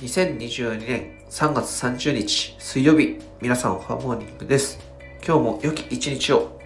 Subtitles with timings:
[0.00, 4.78] 2022年3月30日水曜日、皆さんおはモーニングです。
[5.26, 6.57] 今日も良き一日を